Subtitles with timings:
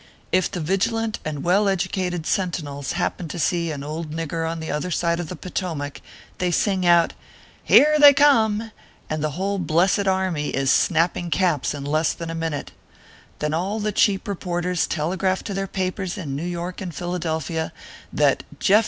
[0.31, 4.71] If the vigilant and well educated sentinels happen to see an old nigger on the
[4.71, 6.01] other side of the Potomac,
[6.39, 7.13] they sing out,
[7.63, 8.71] "Here they come!"
[9.11, 12.71] and the whole blessed army is snapping caps in less than a minute.
[13.37, 17.71] Then all the cheap reporters telegraph to their papers in New York and Philadelphia,
[18.11, 18.79] that" Jeff.